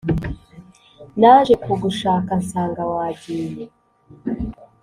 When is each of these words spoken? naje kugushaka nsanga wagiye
naje 1.19 1.53
kugushaka 1.63 2.31
nsanga 2.41 2.81
wagiye 2.91 3.63